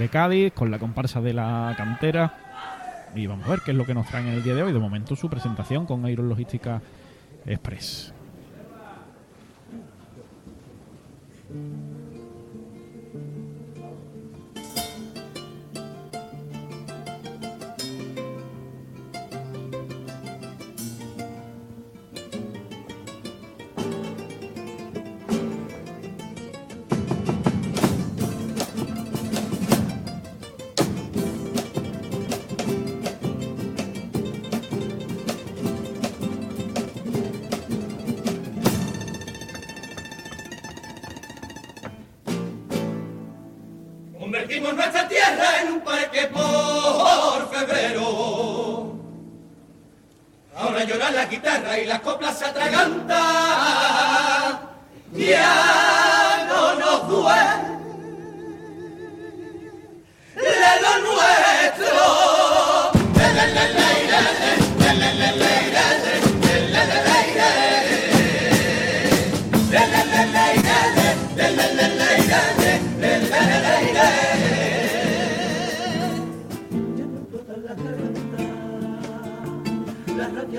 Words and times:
de 0.00 0.08
Cádiz, 0.08 0.52
con 0.52 0.70
la 0.70 0.78
comparsa 0.78 1.20
de 1.20 1.34
la 1.34 1.74
cantera. 1.76 2.34
Y 3.14 3.26
vamos 3.26 3.46
a 3.46 3.50
ver 3.50 3.60
qué 3.64 3.70
es 3.72 3.76
lo 3.76 3.86
que 3.86 3.94
nos 3.94 4.06
traen 4.06 4.28
en 4.28 4.34
el 4.34 4.42
día 4.42 4.54
de 4.54 4.62
hoy. 4.62 4.72
De 4.72 4.78
momento 4.78 5.14
su 5.14 5.28
presentación 5.28 5.86
con 5.86 6.08
Iron 6.08 6.28
Logística 6.28 6.80
Express. 7.46 8.14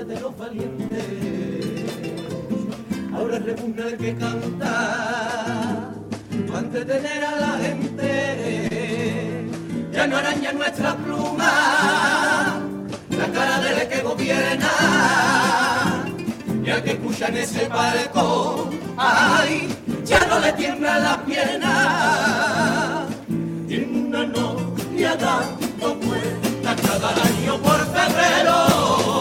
De 0.04 0.20
los 0.20 0.36
valientes. 0.36 1.04
Ahora 3.14 3.38
repugna 3.38 3.86
el 3.86 3.96
que 3.96 4.16
canta 4.16 5.92
para 6.48 6.58
entretener 6.58 7.24
a 7.24 7.36
la 7.36 7.58
gente. 7.58 9.48
Ya 9.92 10.06
no 10.08 10.16
araña 10.16 10.52
nuestra 10.52 10.96
pluma, 10.96 12.60
la 13.10 13.26
cara 13.32 13.60
del 13.60 13.88
que 13.88 14.02
gobierna. 14.02 14.70
Ya 16.64 16.82
que 16.82 16.92
escucha 16.92 17.28
en 17.28 17.36
ese 17.36 17.66
palco, 17.66 18.70
ay, 18.96 19.68
ya 20.04 20.26
no 20.26 20.40
le 20.40 20.52
tiembla 20.54 20.98
la 20.98 21.24
pierna. 21.24 23.06
Y 23.68 23.74
en 23.74 24.06
una 24.06 24.26
novia 24.26 25.16
dando 25.16 25.94
vuelta 25.96 26.74
cada 26.76 27.10
año 27.10 27.56
por 27.62 27.78
febrero 27.86 29.11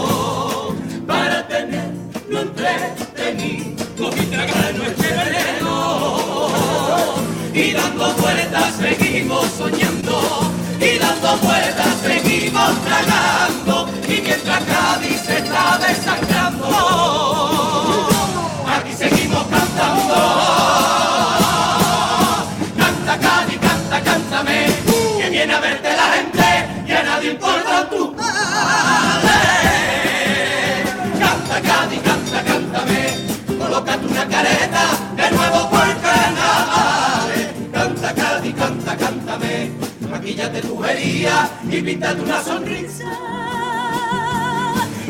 maquillate 40.31 40.61
tu 40.61 40.83
herida 40.83 41.49
y 41.69 41.81
píntate 41.81 42.21
una 42.21 42.41
sonrisa. 42.41 43.03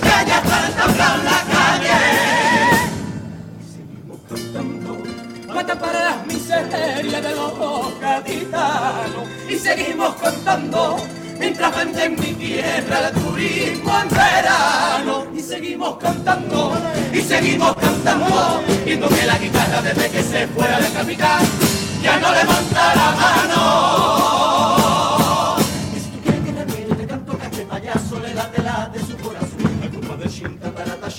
Que 0.02 0.28
ya 0.28 0.38
está 0.38 0.68
entablado 0.68 1.24
la 1.24 1.44
calle. 1.54 2.00
Y 3.60 3.66
seguimos 3.72 4.20
cantando 4.28 4.98
mata 5.54 5.80
para 5.80 6.04
las 6.06 6.26
miserias 6.26 7.24
de 7.24 7.36
los 7.36 8.00
gaditanos 8.00 9.28
y 9.50 9.58
seguimos 9.58 10.16
cantando 10.16 10.98
mientras 11.38 11.76
vende 11.76 12.06
en 12.06 12.20
mi 12.20 12.34
tierra 12.34 13.10
el 13.10 13.14
turismo 13.22 14.00
en 14.02 14.10
verano. 14.10 15.28
Y 15.36 15.42
seguimos 15.42 15.98
cantando 15.98 16.74
y 17.14 17.22
seguimos 17.22 17.76
cantando 17.76 18.64
viendo 18.86 19.08
que 19.10 19.26
la 19.26 19.38
guitarra 19.38 19.82
desde 19.82 20.10
que 20.10 20.24
se 20.24 20.48
fuera 20.48 20.80
de 20.80 20.90
capital 20.90 21.42
ya 22.02 22.18
no 22.18 22.32
levanta 22.32 22.96
la 22.96 23.12
mano 23.12 24.51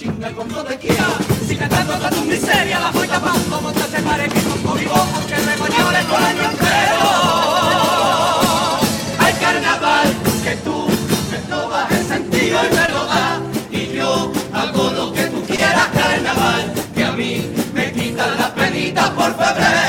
tarata 0.02 0.18
chinga 0.18 0.32
con 0.32 0.48
todo 0.48 0.64
de 0.64 0.76
guía 0.76 1.06
si 1.46 1.56
cantando 1.56 1.94
toda 1.94 2.10
tu 2.10 2.22
miseria 2.22 2.80
la 2.80 2.90
voy 2.90 3.08
tapando 3.08 3.60
monta 3.60 3.86
se 3.86 4.02
pare 4.02 4.28
que 4.28 4.40
con 4.40 4.78
vivo 4.78 4.94
aunque 4.94 5.36
me 5.36 5.56
todo 5.56 6.18
el 6.18 6.24
año 6.24 6.42
entero 6.50 7.00
al 9.18 9.38
carnaval 9.38 10.08
que 10.44 10.56
tú 10.56 10.86
me 11.30 11.54
robas 11.54 11.90
el 11.92 12.06
sentido 12.06 12.58
y 12.64 12.74
me 12.74 12.88
lo 12.88 13.06
das 13.06 13.40
y 13.70 13.96
yo 13.96 14.32
hago 14.52 14.90
lo 14.90 15.12
que 15.12 15.24
tú 15.24 15.42
quieras 15.46 15.88
carnaval 15.88 16.72
que 16.94 17.04
a 17.04 17.12
mí 17.12 17.52
me 17.74 17.92
quitan 17.92 18.38
las 18.38 18.50
penitas 18.50 19.10
por 19.10 19.34
febrero 19.36 19.81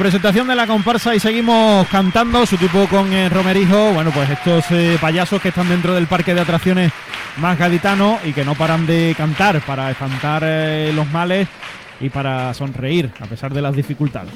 presentación 0.00 0.48
de 0.48 0.54
la 0.54 0.66
comparsa 0.66 1.14
y 1.14 1.20
seguimos 1.20 1.86
cantando 1.88 2.46
su 2.46 2.56
tipo 2.56 2.86
con 2.86 3.12
eh, 3.12 3.28
Romerijo. 3.28 3.92
Bueno, 3.92 4.10
pues 4.12 4.30
estos 4.30 4.64
eh, 4.70 4.96
payasos 4.98 5.42
que 5.42 5.50
están 5.50 5.68
dentro 5.68 5.94
del 5.94 6.06
parque 6.06 6.34
de 6.34 6.40
atracciones 6.40 6.90
más 7.36 7.58
gaditano 7.58 8.18
y 8.24 8.32
que 8.32 8.42
no 8.42 8.54
paran 8.54 8.86
de 8.86 9.14
cantar 9.14 9.60
para 9.60 9.90
espantar 9.90 10.42
eh, 10.42 10.90
los 10.94 11.06
males 11.10 11.48
y 12.00 12.08
para 12.08 12.54
sonreír 12.54 13.10
a 13.20 13.26
pesar 13.26 13.52
de 13.52 13.60
las 13.60 13.76
dificultades. 13.76 14.32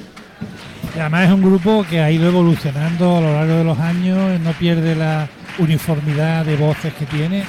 Además 1.01 1.29
es 1.29 1.33
un 1.33 1.41
grupo 1.41 1.87
que 1.89 2.01
ha 2.01 2.11
ido 2.11 2.29
evolucionando 2.29 3.17
a 3.17 3.21
lo 3.23 3.33
largo 3.33 3.55
de 3.55 3.65
los 3.65 3.79
años, 3.79 4.39
no 4.41 4.53
pierde 4.53 4.95
la 4.95 5.29
uniformidad 5.57 6.45
de 6.45 6.57
voces 6.57 6.93
que 6.93 7.07
tiene 7.07 7.43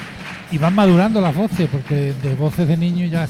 y 0.52 0.58
van 0.58 0.74
madurando 0.74 1.20
las 1.20 1.36
voces, 1.36 1.68
porque 1.70 2.14
de 2.14 2.36
voces 2.36 2.66
de 2.66 2.78
niños 2.78 3.12
ya 3.12 3.28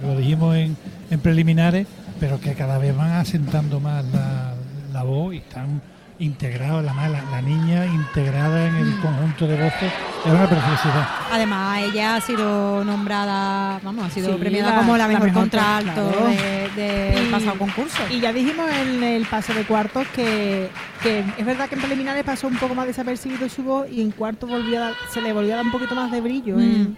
lo 0.00 0.16
dijimos 0.16 0.54
en 0.54 1.20
preliminares, 1.20 1.88
pero 2.22 2.38
que 2.40 2.54
cada 2.54 2.78
vez 2.78 2.96
van 2.96 3.10
asentando 3.14 3.80
más 3.80 4.04
la, 4.12 4.54
la 4.92 5.02
voz 5.02 5.34
y 5.34 5.38
están 5.38 5.82
integrados, 6.20 6.84
la, 6.84 6.92
la, 7.08 7.20
la 7.32 7.42
niña 7.42 7.84
integrada 7.84 8.68
en 8.68 8.76
el 8.76 8.96
conjunto 9.00 9.44
de 9.48 9.56
voces, 9.60 9.92
es 10.24 10.30
una 10.32 10.46
preciosidad. 10.48 11.08
Además, 11.32 11.80
ella 11.80 12.14
ha 12.14 12.20
sido 12.20 12.84
nombrada, 12.84 13.80
vamos, 13.82 14.04
ha 14.06 14.10
sido 14.10 14.28
Sí, 14.34 14.38
premiada 14.38 14.70
la- 14.70 14.76
como 14.76 14.92
la 14.96 14.98
la 14.98 15.08
mejor, 15.08 15.24
mejor, 15.26 15.40
contralto 15.42 16.10
claro. 16.12 16.26
de- 16.28 16.70
del 16.80 17.26
Y- 17.26 17.30
pasado 17.32 17.58
concurso. 17.58 17.98
Y 18.08 18.20
ya 18.20 18.32
dijimos 18.32 18.70
en 18.70 19.02
el 19.02 19.26
pase 19.26 19.52
de 19.52 19.64
cuartos 19.64 20.06
que, 20.14 20.68
que 21.02 21.24
es 21.36 21.44
verdad 21.44 21.68
que 21.68 21.74
en 21.74 21.80
preliminares 21.80 22.22
pasó 22.22 22.46
un 22.46 22.56
poco 22.56 22.76
más 22.76 22.86
desapercibido 22.86 23.48
su 23.48 23.64
voz 23.64 23.88
y 23.90 24.00
en 24.00 24.12
cuartos 24.12 24.48
volvió 24.48 24.84
a 24.84 24.92
se 25.12 25.20
le 25.20 25.32
volvió 25.32 25.54
a 25.54 25.56
dar 25.56 25.64
un 25.66 25.72
poquito 25.72 25.96
más 25.96 26.12
de 26.12 26.20
brillo. 26.20 26.56
Mm. 26.56 26.60
en- 26.60 26.96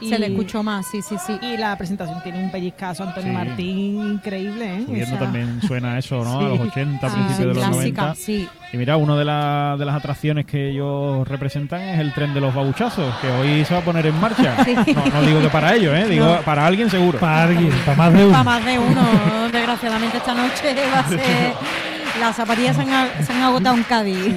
Se 0.00 0.18
le 0.18 0.26
escuchó 0.26 0.62
más, 0.62 0.86
sí, 0.90 1.00
sí, 1.02 1.16
sí. 1.24 1.38
Y 1.40 1.56
la 1.56 1.76
presentación 1.78 2.22
tiene 2.22 2.38
un 2.44 2.50
pellizcazo 2.50 3.04
Antonio 3.04 3.30
Sí. 3.30 3.36
Martín 3.36 4.12
increíble, 4.12 4.76
¿eh? 4.76 4.82
Subiendo 4.86 5.14
Esa- 5.16 5.18
también 5.24 5.60
suena 5.66 5.98
eso, 5.98 6.22
¿no? 6.24 6.40
Sí. 6.40 6.44
A 6.44 6.48
los 6.48 6.60
80, 6.60 7.06
Ah, 7.06 7.10
principios 7.10 7.38
de 7.38 7.44
los 7.46 7.56
clásica, 7.56 8.02
90. 8.02 8.14
sí. 8.14 8.48
Y 8.72 8.76
mira, 8.76 8.96
una 8.96 9.16
de, 9.16 9.24
la- 9.24 9.76
de 9.78 9.84
las 9.84 9.94
atracciones 9.94 10.46
que 10.46 10.70
ellos 10.70 11.26
representan 11.28 11.80
es 11.80 12.00
el 12.00 12.12
tren 12.12 12.34
de 12.34 12.40
los 12.40 12.54
babuchazos, 12.54 13.14
que 13.20 13.28
hoy 13.30 13.64
se 13.64 13.72
va 13.74 13.80
a 13.80 13.84
poner 13.84 14.06
en 14.06 14.20
marcha. 14.20 14.56
Sí. 14.64 14.74
No, 14.94 15.06
no 15.06 15.22
digo 15.22 15.40
que 15.40 15.48
para 15.48 15.74
ellos, 15.74 15.94
¿eh? 15.96 16.06
Digo 16.08 16.26
No. 16.26 16.40
para 16.42 16.66
alguien 16.66 16.90
seguro. 16.90 17.18
Para 17.18 17.44
alguien, 17.44 17.70
para 17.86 17.96
más 17.96 18.12
de 18.12 18.24
uno. 18.24 18.32
Para 18.32 18.44
más 18.44 18.64
de 18.64 18.78
uno, 18.78 19.48
desgraciadamente 19.52 20.16
esta 20.18 20.34
noche 20.34 20.74
va 20.92 21.00
a 21.00 21.08
ser. 21.08 21.52
Las 22.20 22.36
zapatillas 22.36 22.76
se 22.76 22.82
han, 22.82 23.08
se 23.26 23.32
han 23.32 23.42
agotado 23.42 23.76
en 23.76 23.82
Cádiz. 23.84 24.34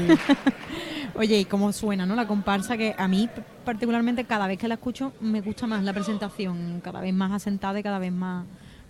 Oye, 1.17 1.39
y 1.39 1.45
cómo 1.45 1.73
suena, 1.73 2.05
¿no? 2.05 2.15
La 2.15 2.27
comparsa 2.27 2.77
que 2.77 2.93
a 2.95 3.07
mí 3.07 3.27
particularmente 3.65 4.25
cada 4.25 4.45
vez 4.45 4.59
que 4.59 4.67
la 4.67 4.75
escucho 4.75 5.13
me 5.19 5.41
gusta 5.41 5.65
más 5.65 5.83
la 5.83 5.91
presentación, 5.91 6.79
cada 6.83 7.01
vez 7.01 7.13
más 7.13 7.31
asentada 7.31 7.79
y 7.79 7.83
cada 7.83 7.97
vez 7.97 8.11
más, 8.11 8.45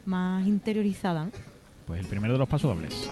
más 0.05 0.45
interiorizada. 0.45 1.29
Pues 1.85 2.01
el 2.01 2.07
primero 2.07 2.33
de 2.33 2.39
los 2.39 2.49
pasos 2.49 2.75
dobles. 2.75 3.09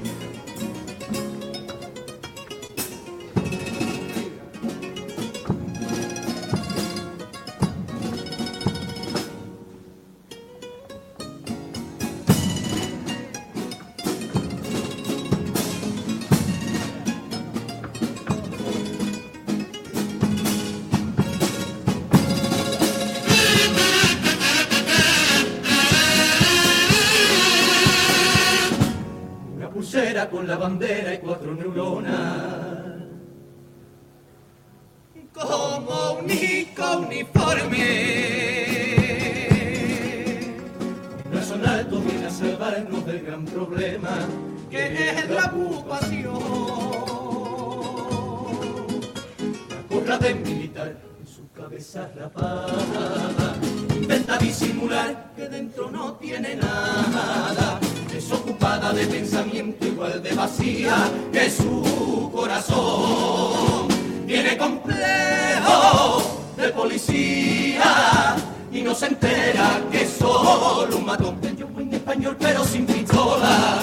Tiene 56.35 56.55
nada. 56.55 57.79
Desocupada 58.11 58.91
de 58.91 59.05
pensamiento 59.05 59.85
igual 59.85 60.21
de 60.21 60.33
vacía 60.33 61.09
que 61.31 61.49
su 61.49 62.29
corazón. 62.33 63.87
Tiene 64.27 64.57
complejo 64.57 66.41
de 66.57 66.69
policía 66.69 68.35
y 68.71 68.81
no 68.81 68.93
se 68.93 69.07
entera 69.07 69.81
que 69.91 70.01
es 70.01 70.09
solo 70.09 70.97
un 70.97 71.05
matón. 71.05 71.39
Yo 71.57 71.67
en 71.77 71.93
español 71.93 72.35
pero 72.39 72.63
sin 72.65 72.85
pistola. 72.85 73.79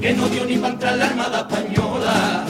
Que 0.00 0.12
no 0.12 0.28
dio 0.28 0.44
ni 0.44 0.56
para 0.56 0.74
entrar 0.74 0.96
la 0.98 1.06
armada 1.06 1.38
española 1.40 2.44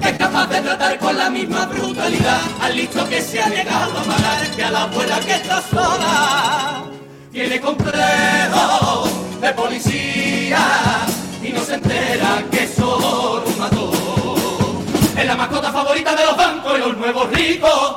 que 0.00 0.10
es 0.10 0.18
capaz 0.18 0.46
de 0.48 0.60
tratar 0.60 0.98
con 0.98 1.16
la 1.16 1.30
misma 1.30 1.66
brutalidad 1.66 2.40
al 2.60 2.76
listo 2.76 3.08
que 3.08 3.22
se 3.22 3.40
ha 3.40 3.48
llegado 3.48 3.98
a 3.98 4.04
matar 4.04 4.50
que 4.54 4.62
a 4.62 4.70
la 4.70 4.82
abuela 4.82 5.18
que 5.20 5.32
está 5.32 5.62
sola. 5.62 6.93
Tiene 7.34 7.60
complejo 7.60 9.08
de 9.40 9.52
policía 9.54 11.04
y 11.42 11.48
no 11.48 11.64
se 11.64 11.74
entera 11.74 12.44
que 12.48 12.68
solo 12.68 13.42
un 13.44 13.58
matón. 13.58 15.18
Es 15.18 15.26
la 15.26 15.34
mascota 15.34 15.72
favorita 15.72 16.14
de 16.14 16.26
los 16.26 16.36
bancos 16.36 16.74
y 16.76 16.78
los 16.78 16.96
nuevos 16.96 17.28
ricos. 17.32 17.96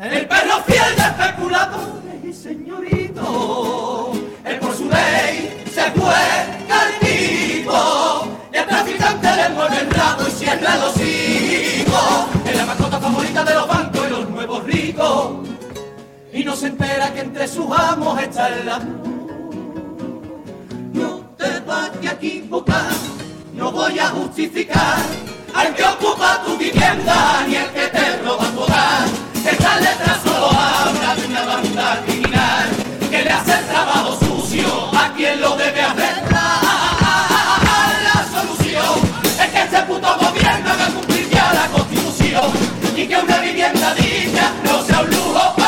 El 0.00 0.26
perro 0.26 0.62
fiel 0.66 0.96
de 0.96 1.02
especuladores 1.02 2.24
y 2.24 2.32
señoritos. 2.32 4.16
El 4.42 4.58
por 4.58 4.74
su 4.74 4.88
ley 4.88 5.64
se 5.70 5.90
juega 5.90 6.37
no 16.48 16.56
se 16.56 16.68
entera 16.68 17.12
que 17.12 17.20
entre 17.20 17.46
sus 17.46 17.66
amos 17.78 18.18
está 18.22 18.48
el 18.48 18.64
ladrón. 18.64 19.02
No 20.94 21.20
te 21.36 21.60
vayas 21.60 22.12
a 22.12 22.16
equivocar, 22.16 22.90
no 23.52 23.70
voy 23.70 23.98
a 23.98 24.08
justificar 24.08 24.96
al 25.54 25.74
que 25.74 25.84
ocupa 25.84 26.42
tu 26.46 26.56
vivienda 26.56 27.44
ni 27.46 27.56
al 27.56 27.70
que 27.74 27.86
te 27.88 28.16
roba 28.24 28.46
tu 28.52 28.60
hogar. 28.60 29.04
Esta 29.44 29.78
letra 29.78 30.18
solo 30.24 30.48
habla 30.50 31.16
de 31.16 31.26
una 31.26 31.44
banda 31.44 32.02
criminal 32.06 32.68
que 33.10 33.24
le 33.24 33.30
hace 33.30 33.52
el 33.52 33.66
trabajo 33.66 34.18
sucio 34.18 34.68
a 34.98 35.12
quien 35.14 35.38
lo 35.42 35.54
debe 35.54 35.82
arreglar. 35.82 36.62
La 38.08 38.26
solución 38.32 38.94
es 39.38 39.48
que 39.52 39.60
este 39.64 39.82
puto 39.82 40.16
gobierno 40.16 40.70
haga 40.70 40.86
cumplir 40.94 41.28
ya 41.28 41.52
la 41.52 41.66
constitución 41.68 42.50
y 42.96 43.06
que 43.06 43.16
una 43.18 43.38
vivienda 43.38 43.94
digna 43.96 44.54
no 44.64 44.82
sea 44.86 45.02
un 45.02 45.10
lujo 45.10 45.54
para 45.58 45.67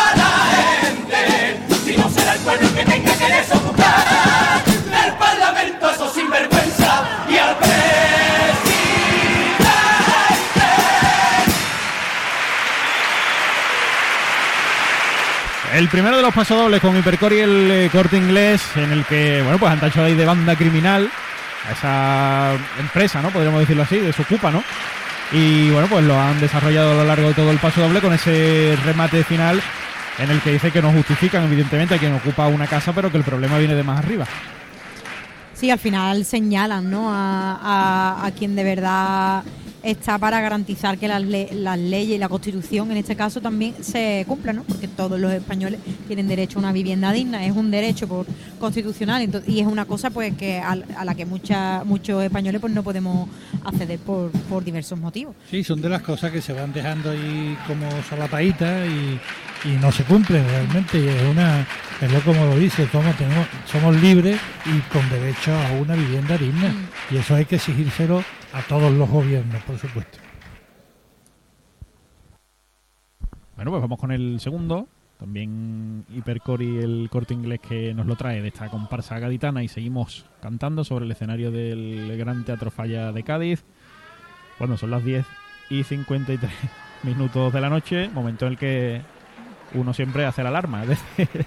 el 15.80 15.88
primero 15.88 16.16
de 16.16 16.22
los 16.22 16.34
pasodobles 16.34 16.80
con 16.80 16.94
Hipercore 16.94 17.36
y 17.36 17.40
el 17.40 17.70
eh, 17.70 17.90
corte 17.90 18.18
inglés, 18.18 18.62
en 18.76 18.92
el 18.92 19.04
que, 19.06 19.40
bueno, 19.40 19.58
pues 19.58 19.72
han 19.72 19.80
tachado 19.80 20.06
ahí 20.06 20.14
de 20.14 20.26
banda 20.26 20.54
criminal 20.54 21.10
a 21.66 21.72
esa 21.72 22.52
empresa, 22.78 23.22
¿no? 23.22 23.30
Podríamos 23.30 23.60
decirlo 23.60 23.84
así, 23.84 23.96
de 23.96 24.12
su 24.12 24.20
ocupa, 24.20 24.50
¿no? 24.50 24.62
Y 25.32 25.70
bueno, 25.70 25.88
pues 25.88 26.04
lo 26.04 26.20
han 26.20 26.38
desarrollado 26.38 26.92
a 26.92 26.94
lo 26.96 27.04
largo 27.04 27.28
de 27.28 27.34
todo 27.34 27.50
el 27.50 27.58
paso 27.58 27.80
doble 27.80 28.00
con 28.00 28.12
ese 28.12 28.76
remate 28.84 29.24
final 29.24 29.62
en 30.18 30.30
el 30.30 30.40
que 30.42 30.52
dice 30.52 30.70
que 30.70 30.82
no 30.82 30.92
justifican, 30.92 31.44
evidentemente, 31.44 31.94
a 31.94 31.98
quien 31.98 32.14
ocupa 32.14 32.46
una 32.48 32.66
casa, 32.66 32.92
pero 32.92 33.10
que 33.10 33.18
el 33.18 33.24
problema 33.24 33.58
viene 33.58 33.74
de 33.74 33.82
más 33.82 33.98
arriba. 33.98 34.26
Sí, 35.54 35.70
al 35.70 35.78
final 35.78 36.24
señalan 36.24 36.90
¿no? 36.90 37.10
a, 37.12 37.58
a- 37.62 38.26
a 38.26 38.30
quien 38.32 38.56
de 38.56 38.64
verdad 38.64 39.42
está 39.82 40.18
para 40.18 40.40
garantizar 40.40 40.98
que 40.98 41.08
las, 41.08 41.22
le- 41.22 41.48
las 41.54 41.78
leyes 41.78 42.16
y 42.16 42.18
la 42.18 42.28
Constitución 42.28 42.90
en 42.90 42.98
este 42.98 43.16
caso 43.16 43.40
también 43.40 43.74
se 43.82 44.24
cumplan, 44.28 44.56
¿no? 44.56 44.62
porque 44.64 44.88
todos 44.88 45.18
los 45.18 45.32
españoles 45.32 45.80
tienen 46.06 46.28
derecho 46.28 46.58
a 46.58 46.62
una 46.62 46.72
vivienda 46.72 47.12
digna, 47.12 47.44
es 47.44 47.52
un 47.56 47.70
derecho 47.70 48.06
por 48.06 48.26
constitucional 48.58 49.26
y 49.46 49.60
es 49.60 49.66
una 49.66 49.84
cosa 49.86 50.10
pues 50.10 50.34
que 50.36 50.58
a, 50.58 50.76
a 50.96 51.04
la 51.04 51.14
que 51.14 51.24
mucha, 51.24 51.82
muchos 51.84 52.22
españoles 52.22 52.60
pues 52.60 52.72
no 52.72 52.82
podemos 52.82 53.28
acceder 53.64 53.98
por, 54.00 54.30
por 54.30 54.62
diversos 54.64 54.98
motivos. 54.98 55.34
Sí, 55.50 55.64
son 55.64 55.80
de 55.80 55.88
las 55.88 56.02
cosas 56.02 56.30
que 56.30 56.42
se 56.42 56.52
van 56.52 56.72
dejando 56.72 57.10
ahí 57.10 57.56
como 57.66 57.86
solapaditas 58.08 58.86
y, 58.86 59.68
y 59.68 59.72
no 59.80 59.90
se 59.92 60.04
cumplen 60.04 60.44
realmente. 60.46 60.98
Y 60.98 61.08
es 61.08 61.22
una, 61.30 61.66
es 62.00 62.12
lo 62.12 62.20
como 62.20 62.44
lo 62.46 62.58
dice, 62.58 62.86
somos, 62.92 63.16
tenemos, 63.16 63.46
somos 63.70 63.96
libres 64.00 64.38
y 64.66 64.78
con 64.92 65.08
derecho 65.08 65.52
a 65.54 65.72
una 65.80 65.94
vivienda 65.94 66.36
digna. 66.36 66.72
Y 67.10 67.16
eso 67.16 67.34
hay 67.34 67.46
que 67.46 67.56
exigírselo 67.56 68.22
a 68.52 68.62
todos 68.62 68.92
los 68.92 69.08
gobiernos, 69.08 69.62
por 69.62 69.78
supuesto. 69.78 70.18
Bueno, 73.56 73.70
pues 73.72 73.82
vamos 73.82 73.98
con 73.98 74.10
el 74.10 74.40
segundo. 74.40 74.88
También 75.18 76.06
Hipercore 76.08 76.64
y 76.64 76.78
el 76.78 77.08
corte 77.10 77.34
inglés 77.34 77.60
que 77.60 77.92
nos 77.92 78.06
lo 78.06 78.16
trae 78.16 78.40
de 78.40 78.48
esta 78.48 78.70
comparsa 78.70 79.18
gaditana 79.18 79.62
y 79.62 79.68
seguimos 79.68 80.24
cantando 80.40 80.82
sobre 80.82 81.04
el 81.04 81.12
escenario 81.12 81.50
del 81.50 82.16
Gran 82.16 82.44
Teatro 82.44 82.70
Falla 82.70 83.12
de 83.12 83.22
Cádiz. 83.22 83.62
Bueno, 84.58 84.78
son 84.78 84.90
las 84.90 85.04
10 85.04 85.26
y 85.68 85.84
53 85.84 86.50
minutos 87.02 87.52
de 87.52 87.60
la 87.60 87.68
noche, 87.68 88.08
momento 88.08 88.46
en 88.46 88.52
el 88.52 88.58
que 88.58 89.02
uno 89.74 89.92
siempre 89.92 90.24
hace 90.24 90.42
la 90.42 90.48
alarma 90.48 90.86
desde, 90.86 91.46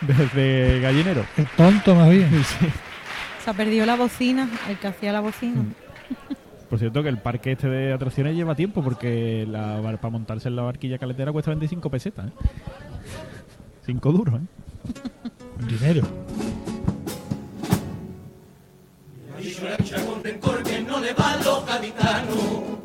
desde 0.00 0.80
gallinero. 0.80 1.26
El 1.36 1.46
tonto 1.48 1.94
más 1.94 2.10
bien. 2.10 2.30
Sí. 2.44 2.66
Se 3.44 3.50
ha 3.50 3.52
perdido 3.52 3.84
la 3.84 3.96
bocina, 3.96 4.48
el 4.70 4.78
que 4.78 4.86
hacía 4.86 5.12
la 5.12 5.20
bocina. 5.20 5.60
Mm. 5.60 5.74
Por 6.70 6.78
cierto, 6.78 7.02
que 7.02 7.10
el 7.10 7.18
parque 7.18 7.52
este 7.52 7.68
de 7.68 7.92
atracciones 7.92 8.34
lleva 8.34 8.54
tiempo 8.54 8.82
porque 8.82 9.46
la, 9.46 9.80
para 10.00 10.10
montarse 10.10 10.48
en 10.48 10.56
la 10.56 10.62
barquilla 10.62 10.98
caletera 10.98 11.30
cuesta 11.30 11.50
25 11.50 11.90
pesetas. 11.90 12.28
¿eh? 12.28 12.32
5 13.84 14.12
duros, 14.12 14.40
¿eh? 14.40 15.66
Dinero. 15.66 16.08
Con 20.06 20.24
rencor 20.24 20.62
que 20.62 20.80
no 20.80 21.00
le 21.00 21.12
va 21.12 21.34
a 21.34 21.36
los 21.44 21.66
gaditanos 21.66 22.78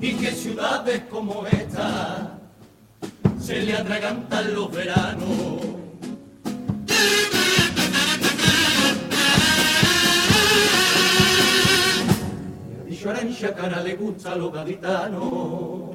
y 0.00 0.14
que 0.14 0.30
ciudades 0.32 1.02
como 1.10 1.46
esta 1.46 2.38
se 3.38 3.62
le 3.62 3.76
atragantan 3.76 4.54
los 4.54 4.72
veranos. 4.72 5.72
Arancha 13.10 13.54
Cara 13.54 13.82
le 13.82 13.96
gusta 13.96 14.32
a 14.32 14.36
los 14.36 14.52
gaditanos. 14.52 15.92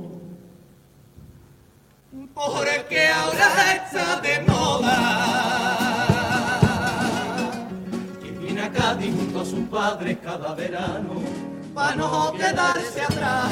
Porque 2.34 3.08
ahora 3.08 3.74
está 3.76 4.20
de 4.22 4.40
moda. 4.42 6.08
Que 8.22 8.32
viene 8.32 8.62
a 8.62 8.72
Cádiz 8.72 9.16
junto 9.16 9.42
a 9.42 9.46
sus 9.46 9.68
padres 9.70 10.18
cada 10.24 10.54
verano. 10.54 11.22
Para 11.74 11.96
no 11.96 12.34
quedarse 12.34 13.02
atrás. 13.02 13.52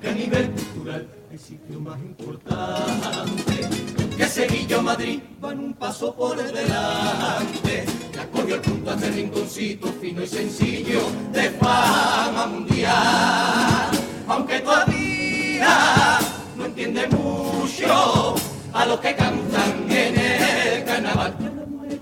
Que 0.00 0.08
a 0.08 0.12
nivel 0.12 0.50
cultural 0.50 1.08
hay 1.30 1.38
sitio 1.38 1.80
más 1.80 1.98
importante. 2.00 3.68
Que 4.16 4.26
Sevilla 4.26 4.78
o 4.78 4.82
Madrid 4.82 5.20
van 5.40 5.58
un 5.60 5.74
paso 5.74 6.14
por 6.14 6.36
delante. 6.36 7.99
Ya 8.20 8.26
cogió 8.30 8.56
el 8.56 8.60
punto 8.60 8.90
a 8.90 8.94
este 8.94 9.10
rinconcito 9.12 9.88
fino 9.98 10.22
y 10.22 10.26
sencillo 10.26 11.00
de 11.32 11.48
fama 11.52 12.46
mundial. 12.46 13.88
Aunque 14.28 14.60
todavía 14.60 16.18
no 16.54 16.66
entiende 16.66 17.06
mucho 17.06 18.34
a 18.74 18.84
los 18.84 19.00
que 19.00 19.14
cantan 19.14 19.90
en 19.90 20.18
el 20.18 20.84
carnaval. 20.84 21.34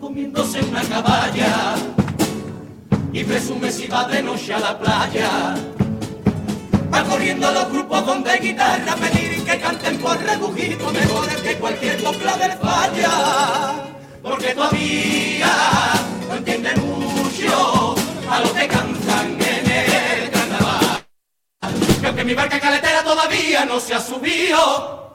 Comiéndose 0.01 0.61
una 0.65 0.83
caballa 0.83 1.77
y 3.13 3.23
presume 3.23 3.71
si 3.71 3.87
va 3.87 4.09
de 4.09 4.21
noche 4.21 4.55
a 4.55 4.59
la 4.59 4.79
playa. 4.79 5.55
Va 6.93 7.05
corriendo 7.05 7.49
los 7.53 7.71
grupos 7.71 8.07
donde 8.07 8.39
guitarra 8.39 8.97
pedir 8.97 9.45
que 9.45 9.61
canten 9.61 9.99
por 9.99 10.19
rebujito 10.21 10.93
mejores 10.93 11.37
que 11.37 11.55
cualquier 11.59 12.03
copla 12.03 12.37
del 12.39 12.53
falla. 12.53 13.85
Porque 14.21 14.53
todavía 14.53 15.38
no 23.69 23.79
se 23.79 23.95
ha 23.95 24.01
subido, 24.01 25.15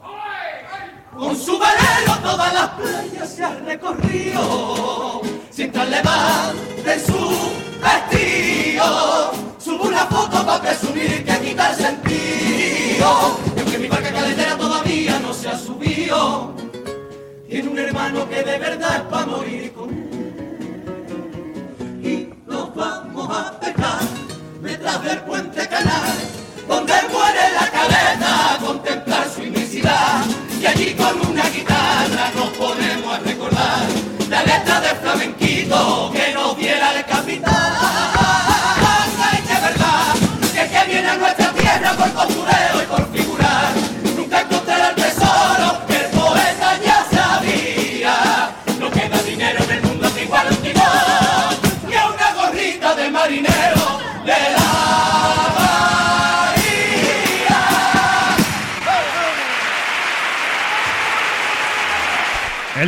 con 1.17 1.35
su 1.35 1.57
velero 1.57 2.19
todas 2.21 2.53
las 2.53 2.69
playas 2.69 3.29
se 3.29 3.43
ha 3.43 3.55
recorrido. 3.55 5.21
Siempre 5.49 5.83
levante 5.85 6.99
su 6.99 7.51
vestido, 7.81 9.31
subo 9.57 9.85
una 9.85 10.05
foto 10.05 10.45
para 10.45 10.61
presumir 10.61 11.25
que 11.25 11.39
quita 11.39 11.71
el 11.71 11.75
sentido. 11.75 13.39
Y 13.55 13.59
aunque 13.59 13.79
mi 13.79 13.87
barca 13.87 14.11
caletera 14.11 14.55
todavía 14.55 15.19
no 15.19 15.33
se 15.33 15.49
ha 15.49 15.57
subido, 15.57 16.53
tiene 17.49 17.69
un 17.69 17.79
hermano 17.79 18.29
que 18.29 18.43
de 18.43 18.59
verdad 18.59 18.97
es 18.97 19.01
para 19.03 19.25
morir 19.25 19.73
con 19.73 19.89
él. 19.89 20.29
Y 22.03 22.29
nos 22.49 22.73
vamos 22.75 23.35
a 23.35 23.59
pescar 23.59 23.99
detrás 24.61 25.03
del 25.03 25.21
puente 25.21 25.67
canal, 25.67 26.13
donde 26.67 26.93
muere 27.11 27.51
la 27.59 27.62
letra 34.63 34.79
de 34.79 34.95
flamenquito 34.95 36.11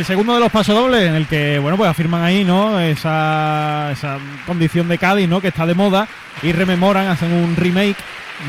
segundo 0.06 0.34
de 0.34 0.40
los 0.40 0.52
pasodobles, 0.52 1.02
en 1.08 1.16
el 1.16 1.26
que, 1.26 1.58
bueno, 1.58 1.76
pues 1.76 1.90
afirman 1.90 2.22
ahí, 2.22 2.44
¿no? 2.44 2.78
Esa, 2.78 3.90
esa 3.90 4.18
condición 4.46 4.86
de 4.86 4.98
Cádiz, 4.98 5.28
¿no? 5.28 5.40
Que 5.40 5.48
está 5.48 5.66
de 5.66 5.74
moda 5.74 6.06
y 6.42 6.52
rememoran, 6.52 7.08
hacen 7.08 7.32
un 7.32 7.56
remake 7.56 7.96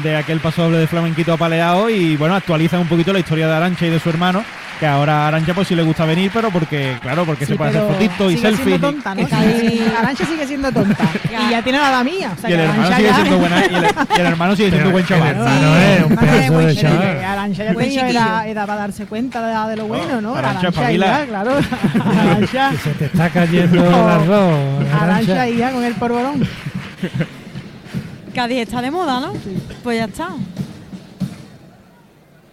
de 0.04 0.16
aquel 0.16 0.40
pasodoble 0.40 0.78
de 0.78 0.86
flamenquito 0.86 1.34
apaleado 1.34 1.90
y, 1.90 2.16
bueno, 2.16 2.36
actualizan 2.36 2.82
un 2.82 2.88
poquito 2.88 3.12
la 3.12 3.20
historia 3.20 3.48
de 3.48 3.56
Arancha 3.56 3.88
y 3.88 3.90
de 3.90 4.00
su 4.00 4.08
hermano, 4.10 4.46
que 4.80 4.86
ahora 4.86 5.24
a 5.24 5.28
Arancha 5.30 5.54
pues 5.54 5.68
sí 5.68 5.76
le 5.76 5.84
gusta 5.84 6.06
venir, 6.06 6.30
pero 6.34 6.52
porque, 6.52 6.98
claro, 7.02 7.26
porque 7.26 7.46
se 7.46 7.56
puede 7.56 7.72
hacer 7.72 7.82
fotitos 7.94 8.32
y 8.32 8.36
sigue 8.38 8.42
selfies. 8.48 8.68
siendo 8.68 8.92
tonta, 8.92 9.16
¿no? 9.16 9.22
Está 9.22 9.38
Arancha 10.00 10.26
sigue 10.26 10.48
siendo 10.48 10.72
tonta. 10.72 11.04
y 11.48 11.52
ya 11.52 11.62
tiene 11.64 11.80
la 11.80 11.90
edad 11.90 12.04
mía. 12.04 12.32
O 12.38 12.40
sea, 12.42 12.50
Y 12.50 12.54
el 12.54 12.60
hermano 12.60 12.96
sigue 12.96 13.14
siendo 13.14 13.38
buena, 13.40 13.60
y 13.66 13.76
el, 13.76 13.84
y 13.86 14.20
el 14.20 14.26
hermano 14.26 14.56
sigue 14.56 14.70
siendo 14.72 14.92
buen 14.92 15.04
el 15.04 15.10
chaval. 15.10 15.30
hermano 15.30 15.78
es 15.78 16.04
un 16.06 16.16
Madre, 16.16 16.30
pedazo 16.32 16.54
buen 16.54 16.68
de 16.68 16.74
chiquillo, 16.76 16.90
chaval. 17.00 17.18
que 17.18 17.26
Arantxa 17.26 17.64
ya 17.64 17.74
tenía 17.76 18.10
edad, 18.10 18.48
edad 18.50 18.68
para 18.68 18.80
darse 18.82 19.06
cuenta 19.06 19.68
de, 19.68 19.76
lo 19.78 19.88
bueno, 19.88 20.22
¿no? 20.22 20.36
Espabila. 20.40 21.06
ya, 21.22 21.26
claro. 21.26 21.52
Arantxa, 22.22 22.70
Que 22.72 22.78
se 22.78 22.90
te 22.92 23.06
está 23.06 23.30
cayendo 23.30 23.84
el 23.84 23.94
arroz. 23.94 24.86
Arantxa 25.02 25.34
Arantxa. 25.34 25.50
ya 25.50 25.72
con 25.72 25.84
el 25.84 25.94
porborón. 25.96 26.48
Cádiz 28.36 28.58
está 28.60 28.82
de 28.82 28.92
moda, 28.92 29.20
¿no? 29.20 29.34
Pues 29.84 29.98
ya 29.98 30.06
está. 30.06 30.30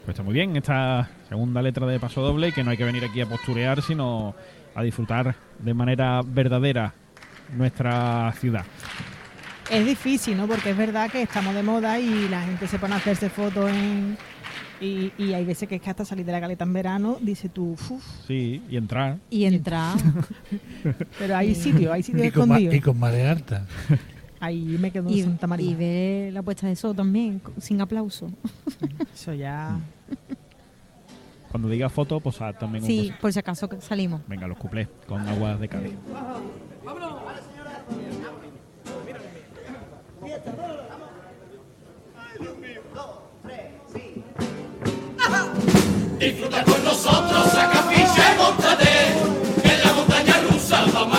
Pues 0.04 0.14
está 0.14 0.22
muy 0.22 0.34
bien 0.34 0.56
esta 0.56 1.08
segunda 1.28 1.62
letra 1.62 1.86
de 1.86 1.98
Paso 2.00 2.20
Doble 2.22 2.48
y 2.48 2.52
que 2.52 2.62
no 2.64 2.70
hay 2.70 2.76
que 2.76 2.84
venir 2.84 3.04
aquí 3.04 3.20
a 3.20 3.26
posturear, 3.26 3.82
sino 3.82 4.34
a 4.74 4.82
disfrutar 4.82 5.34
de 5.58 5.74
manera 5.74 6.20
verdadera 6.24 6.94
nuestra 7.56 8.32
ciudad. 8.40 8.64
Es 9.70 9.84
difícil, 9.86 10.36
¿no? 10.36 10.46
Porque 10.46 10.70
es 10.70 10.76
verdad 10.76 11.10
que 11.10 11.22
estamos 11.22 11.54
de 11.54 11.62
moda 11.62 11.98
y 11.98 12.28
la 12.28 12.42
gente 12.42 12.66
se 12.66 12.78
pone 12.78 12.94
a 12.94 12.98
hacerse 12.98 13.30
fotos 13.30 13.70
en... 13.70 14.16
Y, 14.80 15.12
y 15.16 15.32
hay 15.32 15.44
veces 15.44 15.68
que 15.68 15.76
es 15.76 15.80
que 15.80 15.88
hasta 15.88 16.04
salir 16.04 16.26
de 16.26 16.32
la 16.32 16.40
caleta 16.40 16.64
en 16.64 16.72
verano, 16.72 17.16
dice 17.20 17.48
tú, 17.48 17.70
"Uf", 17.72 17.90
Sí, 18.26 18.60
y 18.68 18.76
entrar. 18.76 19.16
Y 19.30 19.44
entrar. 19.44 19.96
pero 21.18 21.36
hay 21.36 21.54
sitios, 21.54 21.92
hay 21.92 22.02
sitios 22.02 22.26
Y 22.26 22.30
con, 22.32 22.42
escondidos. 22.42 22.74
y 22.74 22.80
con 22.80 22.98
marea 22.98 23.30
alta. 23.30 23.66
Ahí 24.40 24.76
me 24.78 24.90
quedo 24.90 25.08
en 25.08 25.14
y, 25.14 25.22
Santa 25.22 25.46
María. 25.46 25.70
y 25.70 25.74
ver 25.74 26.32
la 26.34 26.42
puesta 26.42 26.66
de 26.66 26.76
sol 26.76 26.94
también, 26.94 27.40
sin 27.58 27.80
aplauso. 27.80 28.30
Eso 29.14 29.32
ya... 29.32 29.78
Cuando 31.54 31.68
diga 31.68 31.88
foto, 31.88 32.18
posar 32.18 32.58
también 32.58 32.82
un 32.82 32.88
Sí, 32.90 33.02
posa. 33.10 33.18
por 33.20 33.32
si 33.32 33.38
acaso 33.38 33.68
que 33.68 33.80
salimos. 33.80 34.22
Venga, 34.26 34.48
los 34.48 34.58
cuplés 34.58 34.88
con 35.06 35.20
aguas 35.28 35.60
de 35.60 35.68
Cádiz. 35.68 35.92
Disfruta 46.18 46.64
con 46.64 46.84
nosotros, 46.84 47.46
saca 47.52 47.82
ficha 47.82 48.34
y 48.34 48.38
montate. 48.38 48.88
En 49.64 49.80
la 49.84 49.92
montaña 49.92 50.34
rusa 50.50 50.84
vamos 50.92 51.18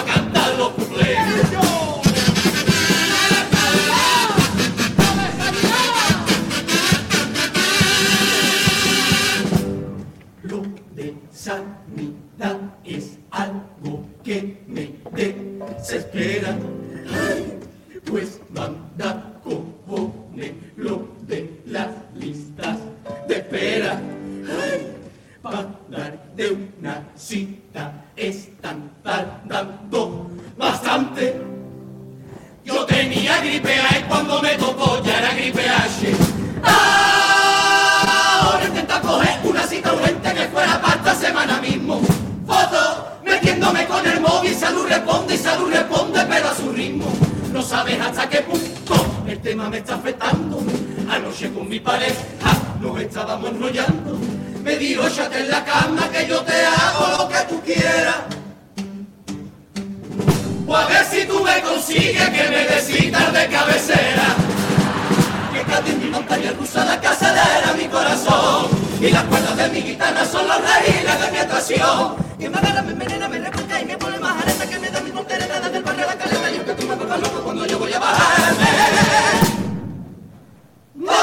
la 55.55 55.63
cama 55.63 56.09
que 56.11 56.27
yo 56.27 56.41
te 56.41 56.65
hago 56.65 57.03
lo 57.17 57.29
que 57.29 57.41
tú 57.49 57.61
quieras. 57.61 58.17
O 60.67 60.75
a 60.75 60.85
ver 60.87 61.05
si 61.05 61.25
tú 61.25 61.41
me 61.43 61.61
consigues 61.61 62.29
que 62.35 62.43
me 62.53 62.61
des 62.69 62.83
citas 62.85 63.31
de 63.31 63.47
cabecera. 63.47 64.27
Que 65.53 65.63
nadie 65.71 65.91
en 65.93 65.99
mi 66.03 66.09
montaña 66.09 66.51
rusa, 66.59 66.83
la 66.83 66.99
casadera, 66.99 67.73
mi 67.77 67.85
corazón. 67.85 68.67
Y 68.99 69.09
las 69.11 69.23
cuerdas 69.23 69.55
de 69.55 69.69
mi 69.69 69.81
guitarra 69.81 70.25
son 70.25 70.45
los 70.47 70.59
raíles 70.69 71.21
de 71.21 71.31
mi 71.31 71.37
atracción. 71.37 72.15
Que 72.39 72.49
me 72.49 72.57
agarra, 72.57 72.81
me 72.81 72.91
envenena, 72.91 73.27
me 73.29 73.39
recuerda 73.39 73.81
y 73.81 73.85
me 73.85 73.97
pone 73.97 74.19
más 74.19 74.41
areta 74.41 74.65
que 74.67 74.79
me 74.79 74.89
da 74.89 74.99
mi 75.01 75.11
montereta 75.11 75.59
desde 75.61 75.77
el 75.77 75.83
barrio 75.83 76.03
a 76.03 76.07
la 76.07 76.17
caleta. 76.17 76.51
Y 76.51 76.57
aunque 76.57 76.73
tú 76.73 76.87
me 76.87 76.95
pongas 76.97 77.19
loco 77.21 77.43
cuando 77.43 77.65
yo 77.65 77.79
voy 77.79 77.93
a 77.93 77.99
bajarme. 77.99 78.71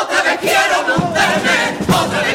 Otra 0.03 0.23
vez 0.23 0.39
quiero 0.41 0.77
montarme, 0.89 1.59
otra 1.89 2.21
vez 2.23 2.32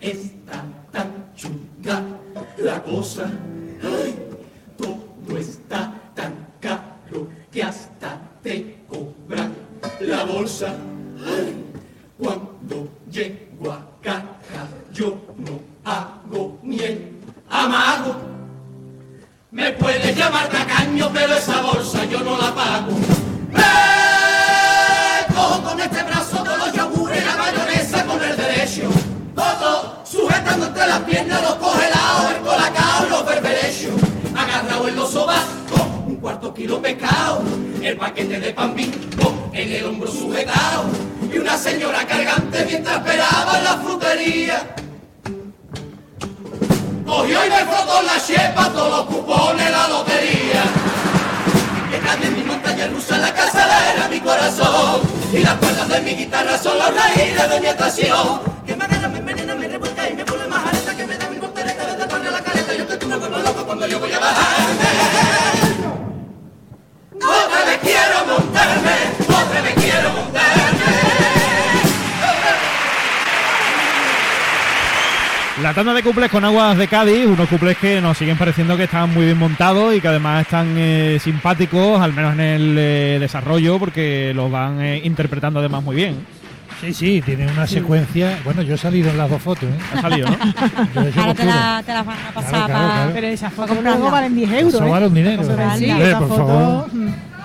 está 0.00 0.64
tan 0.92 1.32
chunga 1.34 2.02
la 2.58 2.82
cosa. 2.82 3.30
Y 55.36 55.42
las 55.42 55.54
cuerdas 55.56 55.86
de 55.90 56.00
mi 56.00 56.12
guitarra 56.12 56.56
son 56.56 56.78
los 56.78 56.94
raíles 56.94 57.50
de 57.50 57.60
mi 57.60 57.66
atracción. 57.66 58.55
La 75.66 75.74
tanda 75.74 75.92
de 75.92 76.02
cuples 76.04 76.30
con 76.30 76.44
aguas 76.44 76.78
de 76.78 76.86
Cádiz, 76.86 77.26
unos 77.26 77.48
cuples 77.48 77.76
que 77.76 78.00
nos 78.00 78.16
siguen 78.16 78.38
pareciendo 78.38 78.76
que 78.76 78.84
están 78.84 79.12
muy 79.12 79.24
bien 79.24 79.36
montados 79.36 79.92
y 79.96 80.00
que 80.00 80.06
además 80.06 80.42
están 80.42 80.72
eh, 80.76 81.18
simpáticos, 81.20 82.00
al 82.00 82.12
menos 82.12 82.34
en 82.34 82.40
el 82.40 82.76
eh, 82.78 83.16
desarrollo, 83.18 83.76
porque 83.76 84.32
los 84.32 84.48
van 84.48 84.80
eh, 84.80 85.00
interpretando 85.02 85.58
además 85.58 85.82
muy 85.82 85.96
bien. 85.96 86.24
Sí, 86.80 86.94
sí, 86.94 87.20
tiene 87.20 87.50
una 87.50 87.66
secuencia. 87.66 88.38
Bueno, 88.44 88.62
yo 88.62 88.76
he 88.76 88.78
salido 88.78 89.10
en 89.10 89.18
las 89.18 89.28
dos 89.28 89.42
fotos, 89.42 89.64
¿eh? 89.64 89.78
Ha 89.92 90.02
salido, 90.02 90.28
¿no? 90.30 90.36
Ahora 91.20 91.34
te 91.34 91.44
la, 91.44 92.02
van 92.04 92.16
a 92.16 92.32
pasar 92.32 92.50
Claro, 92.50 92.66
claro, 92.66 92.66
para... 92.66 92.66
claro. 92.66 93.10
Pero 93.12 93.26
esas 93.26 93.52
fotos 93.52 93.76
luego 93.82 94.10
valen 94.12 94.36
10 94.36 94.52
euros. 94.52 94.74
Eso 94.74 94.88
vale 94.88 95.06
un 95.08 95.14
dinero. 95.14 95.42
Eso 95.42 95.56
vale, 95.56 95.78
sí, 95.80 95.90
Hombre, 95.90 96.08
esa 96.08 96.18
por 96.20 96.28
foto, 96.28 96.46
favor. 96.46 96.90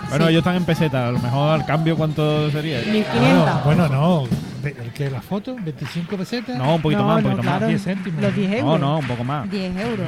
Bueno, 0.09 0.27
ellos 0.27 0.39
están 0.41 0.55
en 0.57 0.65
peseta, 0.65 1.07
a 1.07 1.11
lo 1.11 1.17
mejor 1.17 1.59
al 1.59 1.65
cambio, 1.65 1.97
¿cuánto 1.97 2.51
sería? 2.51 2.81
1500. 2.81 3.19
Bueno, 3.19 3.61
bueno, 3.65 3.89
no. 3.89 4.50
¿El 4.63 4.91
que 4.93 5.09
la 5.09 5.21
foto? 5.21 5.55
¿25 5.55 6.17
pesetas? 6.17 6.57
No, 6.57 6.75
un 6.75 6.81
poquito 6.81 7.01
No, 7.01 7.07
más, 7.07 7.17
un 7.17 7.23
no, 7.23 7.29
poquito 7.31 7.41
claro, 7.43 7.59
más. 7.61 7.69
10 7.69 7.83
céntimos. 7.83 8.21
Los 8.21 8.35
10 8.35 8.49
No, 8.49 8.55
euros. 8.57 8.79
no, 8.79 8.97
un 8.99 9.07
poco 9.07 9.23
más. 9.23 9.49
10 9.51 9.77
euros. 9.77 10.07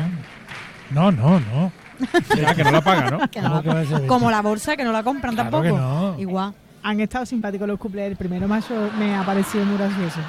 No, 0.91 1.11
no, 1.11 1.39
no. 1.39 1.71
Ya, 2.35 2.53
que 2.55 2.63
no 2.63 2.71
la 2.71 2.81
paga, 2.81 3.11
¿no? 3.11 3.29
Que 3.29 3.41
no 3.41 3.47
¿Cómo 3.49 3.55
la- 3.55 3.61
que 3.63 3.69
va 3.69 3.79
a 3.79 3.85
ser 3.85 4.07
como 4.07 4.25
20? 4.27 4.31
la 4.31 4.41
bolsa, 4.41 4.75
que 4.77 4.83
no 4.83 4.91
la 4.91 5.03
compran 5.03 5.33
Claro 5.35 5.49
tampoco. 5.49 5.63
que 5.75 5.79
no. 5.81 6.15
Igual. 6.19 6.53
Han 6.83 6.99
estado 6.99 7.25
simpáticos 7.25 7.67
los 7.67 7.79
cumpleaños. 7.79 8.11
El 8.11 8.17
primero 8.17 8.47
macho 8.47 8.73
me 8.99 9.15
ha 9.15 9.23
parecido 9.23 9.63
muy 9.65 9.77
gracioso. 9.77 10.19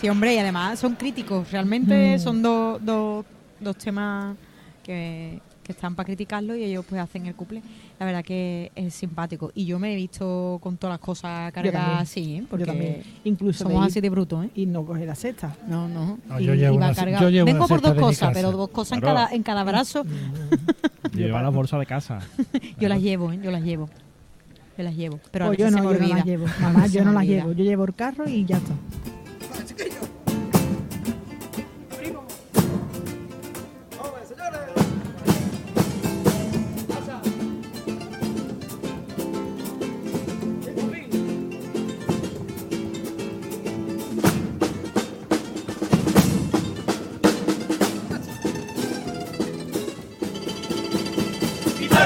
Sí, 0.00 0.08
hombre, 0.08 0.34
y 0.34 0.38
además 0.38 0.78
son 0.78 0.94
críticos. 0.94 1.50
Realmente 1.50 2.16
Mm. 2.16 2.20
son 2.20 2.42
dos, 2.42 2.78
dos, 2.84 3.24
dos 3.58 3.76
temas 3.76 4.36
que, 4.84 5.40
que 5.68 5.72
están 5.72 5.94
para 5.94 6.06
criticarlo 6.06 6.56
y 6.56 6.64
ellos 6.64 6.82
pues 6.88 6.98
hacen 6.98 7.26
el 7.26 7.34
couple. 7.34 7.62
La 8.00 8.06
verdad 8.06 8.24
que 8.24 8.72
es 8.74 8.94
simpático. 8.94 9.52
Y 9.54 9.66
yo 9.66 9.78
me 9.78 9.92
he 9.92 9.96
visto 9.96 10.58
con 10.62 10.78
todas 10.78 10.94
las 10.94 11.00
cosas 11.00 11.52
cargadas 11.52 12.00
así, 12.02 12.36
¿eh? 12.36 12.44
porque 12.48 12.64
Yo 12.64 12.72
también. 12.72 13.02
Incluso 13.24 13.64
somos 13.64 13.82
de 13.82 13.86
así 13.88 14.00
de 14.00 14.08
brutos, 14.08 14.46
¿eh? 14.46 14.50
y 14.54 14.64
no 14.64 14.86
coge 14.86 15.04
la 15.04 15.14
cesta. 15.14 15.54
No, 15.68 15.86
no. 15.86 16.18
No, 16.26 16.40
Y- 16.40 16.44
yo 16.44 16.54
llevo 16.54 16.74
y 16.74 16.78
va 16.78 16.90
una- 16.92 17.20
yo 17.20 17.28
llevo 17.28 17.44
Vengo 17.44 17.58
una 17.66 17.68
por 17.68 17.82
dos 17.82 17.94
cosas, 17.94 18.30
pero 18.32 18.50
dos 18.52 18.70
cosas 18.70 18.96
en, 18.96 19.00
cada, 19.02 19.28
en 19.30 19.42
cada 19.42 19.62
brazo. 19.64 20.04
Lleva 20.04 20.18
Lleva- 21.12 21.42
la 21.42 21.50
bolsa 21.50 21.78
de 21.78 21.84
casa. 21.84 22.20
Yo 22.80 22.88
las 22.88 23.02
llevo, 23.02 23.30
¿eh? 23.32 23.38
Yo 23.42 23.50
las 23.50 23.62
llevo. 23.62 23.90
Yo 24.78 24.84
las 24.84 24.96
llevo. 24.96 25.20
Pero 25.30 25.44
a 25.44 25.48
Pues 25.48 25.58
veces 25.58 25.72
yo 25.74 25.78
se 25.78 25.82
no, 25.84 25.90
me 25.90 25.94
yo 25.94 25.98
no 26.00 26.04
olvida. 26.06 26.16
las 26.16 26.24
llevo. 26.26 26.46
Mamá, 26.62 26.86
yo 26.86 27.04
no 27.04 27.12
las 27.12 27.24
llevo. 27.26 27.52
Yo 27.52 27.64
llevo 27.64 27.84
el 27.84 27.94
carro 27.94 28.26
y 28.28 28.44
ya 28.46 28.56
está. 28.56 28.72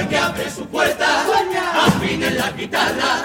Que 0.08 0.16
abre 0.16 0.50
su 0.50 0.66
puerta, 0.66 1.24
afine 1.86 2.30
la 2.30 2.50
guitarra, 2.52 3.22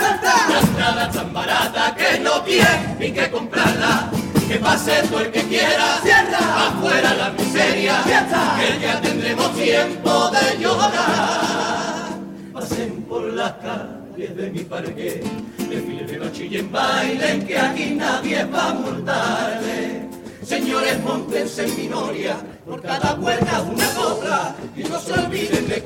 la 0.49 0.59
entrada 0.59 1.11
tan 1.11 1.33
barata 1.33 1.95
que 1.95 2.19
no 2.19 2.41
tiene 2.41 2.95
ni 2.99 3.11
que 3.11 3.29
comprarla. 3.31 4.09
Que 4.47 4.59
pase 4.59 5.03
todo 5.09 5.19
el 5.19 5.31
que 5.31 5.41
quiera, 5.43 5.95
afuera 5.97 7.13
la 7.15 7.29
miseria, 7.31 8.01
que 8.03 8.79
ya 8.79 9.01
tendremos 9.01 9.53
tiempo 9.55 10.31
de 10.31 10.57
llorar. 10.57 12.07
Pasen 12.53 13.03
por 13.03 13.23
las 13.33 13.51
calles 13.53 14.37
de 14.37 14.49
mi 14.49 14.59
parque, 14.59 15.21
desfile 15.57 16.05
de 16.05 16.17
noche 16.17 16.45
y 16.45 16.57
en 16.59 16.71
baile, 16.71 17.45
que 17.45 17.59
aquí 17.59 17.95
nadie 17.95 18.45
va 18.45 18.69
a 18.69 18.73
multarle. 18.73 20.07
Señores, 20.43 20.97
montense 21.03 21.65
en 21.65 21.75
minoria, 21.75 22.37
por 22.65 22.81
cada 22.81 23.17
puerta 23.17 23.61
una 23.63 23.85
copla, 23.95 24.55
y 24.77 24.83
no 24.83 24.97
se 24.97 25.11
olviden 25.11 25.67
de 25.67 25.83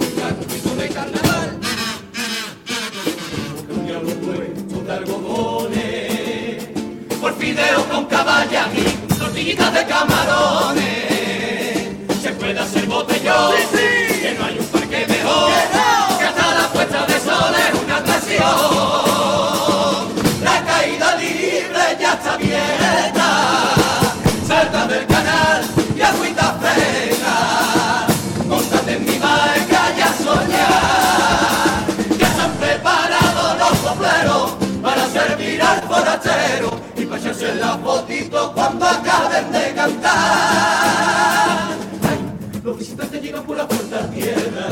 de 4.99 6.57
por 7.21 7.33
fideo 7.37 7.85
con 7.89 8.05
caballa 8.05 8.67
y 8.75 8.83
tortillitas 9.13 9.73
de 9.73 9.85
camarones. 9.85 10.91
Se 12.21 12.31
puede 12.31 12.59
hacer 12.59 12.85
botellón, 12.87 13.53
y 36.95 37.05
para 37.05 37.19
echarse 37.19 37.55
la 37.55 37.77
fotito 37.79 38.53
cuando 38.53 38.85
acaben 38.85 39.51
de 39.51 39.73
cantar. 39.73 40.11
Ay, 42.07 42.61
los 42.63 42.77
visitantes 42.77 43.21
llegan 43.21 43.43
por 43.43 43.57
la 43.57 43.67
puerta 43.67 44.07
tierra. 44.11 44.67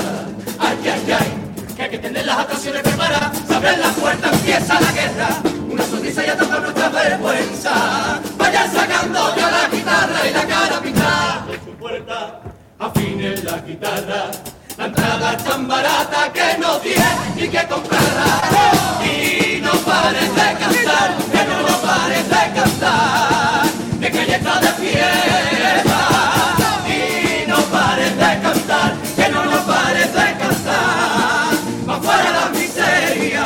Ay, 0.60 0.78
ay, 0.84 1.12
ay, 1.12 1.76
que 1.76 1.82
hay 1.82 1.90
que 1.90 1.98
tener 1.98 2.26
las 2.26 2.40
atracciones 2.40 2.84
preparadas. 2.84 3.38
Se 3.48 3.56
abren 3.56 3.80
las 3.80 3.94
puertas, 3.96 4.34
empieza 4.34 4.80
la 4.80 4.92
guerra. 4.92 5.30
Una 5.72 5.84
sonrisa 5.86 6.26
y 6.26 6.30
a 6.30 6.38
tapar 6.38 6.62
nuestra 6.62 6.90
vergüenza. 6.90 8.20
vayan 8.38 8.72
sacando 8.72 9.36
ya 9.36 9.50
la 9.50 9.70
guitarra 9.70 10.28
y 10.28 10.34
la 10.34 10.46
cara 10.46 10.82
pintada. 10.82 11.46
De 11.48 11.56
su 11.56 11.78
puerta 11.80 12.42
afinen 12.78 13.44
la 13.44 13.58
guitarra. 13.60 14.32
La 14.78 14.86
entrada 14.86 15.34
es 15.34 15.44
tan 15.44 15.68
barata 15.68 16.32
que 16.32 16.58
no 16.60 16.78
tiene 16.78 17.06
ni 17.36 17.50
que 17.50 17.68
comprarla. 17.68 18.42
Y 19.04 19.62
no 19.62 19.72
cantar, 19.72 20.58
que 20.58 20.79
pares 22.10 22.30
de 22.30 22.54
cantar, 22.60 23.66
de 24.00 24.10
galleta 24.10 24.60
de 24.60 24.68
fiesta. 24.82 26.02
Y 26.88 27.48
no 27.48 27.58
pares 27.74 28.16
de 28.18 28.42
cantar, 28.42 28.94
que 29.16 29.30
no 29.30 29.46
nos 29.46 29.62
pares 29.62 30.12
de 30.14 30.38
cantar, 30.42 31.54
más 31.86 32.00
fuera 32.00 32.32
la 32.32 32.50
miseria. 32.50 33.46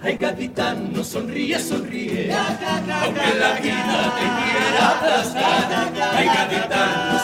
Ay, 0.00 0.16
capitán, 0.16 0.92
no 0.94 1.04
sonríe, 1.04 1.58
sonríe, 1.60 2.32
aunque 2.32 3.34
la 3.38 3.52
vida 3.60 4.14
te 4.16 4.26
quiera 4.38 4.88
aplastar. 4.90 5.92
Ay, 6.16 6.26
capitán, 6.28 7.17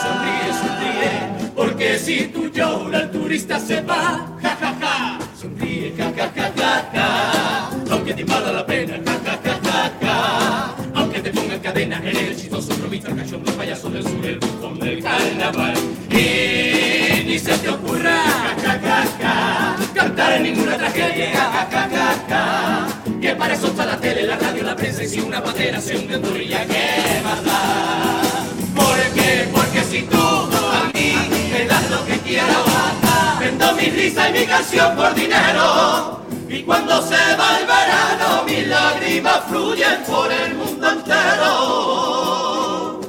porque 1.74 1.98
si 1.98 2.28
tú 2.28 2.48
lloras, 2.52 3.02
el 3.02 3.10
turista 3.10 3.58
se 3.58 3.80
va. 3.80 4.24
Ja, 4.40 4.56
ja, 4.60 4.76
ja. 4.80 5.18
Sonríe, 5.36 5.92
ja, 5.96 6.12
ja, 6.16 6.30
ja, 6.32 6.52
ja, 6.56 6.88
ja. 6.94 7.70
Aunque 7.90 8.14
te 8.14 8.22
valga 8.22 8.52
la 8.52 8.64
pena, 8.64 8.94
ja, 9.04 9.18
ja, 9.24 9.40
ja, 9.44 9.58
ja, 9.64 9.92
ja. 10.00 10.74
Aunque 10.94 11.20
te 11.20 11.32
pongan 11.32 11.58
cadena, 11.58 12.00
el 12.04 12.36
chistoso 12.36 12.76
bromista, 12.76 13.12
cachondo, 13.12 13.50
payaso 13.54 13.90
del 13.90 14.04
sur, 14.04 14.24
el 14.24 14.38
bufón 14.38 14.78
del 14.78 15.02
carnaval. 15.02 15.74
Y 16.10 17.24
ni 17.26 17.40
se 17.40 17.58
te 17.58 17.68
ocurra, 17.68 18.22
ja, 18.22 18.54
ja, 18.62 18.78
ja, 18.78 19.04
ja, 19.20 19.76
cantar 19.94 20.34
en 20.34 20.42
ninguna 20.44 20.76
tragedia, 20.78 21.32
ja, 21.32 21.68
ja, 21.72 21.88
ja, 21.90 22.14
ja. 22.28 22.86
Que 23.20 23.34
para 23.34 23.54
eso 23.54 23.66
está 23.66 23.84
la 23.84 23.96
tele, 23.96 24.22
la 24.28 24.36
radio, 24.36 24.62
la 24.62 24.76
prensa 24.76 25.02
y 25.02 25.08
si 25.08 25.18
una 25.18 25.42
patera 25.42 25.80
se 25.80 25.96
hunde 25.96 26.14
en 26.14 26.22
turilla, 26.22 26.64
¿qué 26.66 27.20
más 27.24 27.44
da? 27.44 28.22
¿Por 28.76 28.96
qué? 29.12 29.48
Porque 29.52 29.82
si 29.82 30.02
tú 30.02 30.53
vendo 33.40 33.72
mi 33.74 33.90
risa 33.90 34.28
y 34.28 34.32
mi 34.32 34.46
canción 34.46 34.94
por 34.96 35.14
dinero. 35.14 36.20
Y 36.48 36.62
cuando 36.62 37.02
se 37.02 37.36
va 37.36 37.58
el 37.58 37.66
verano, 37.66 38.44
mis 38.46 38.66
lágrimas 38.68 39.40
fluyen 39.48 40.02
por 40.06 40.30
el 40.32 40.54
mundo 40.54 40.88
entero. 40.88 43.00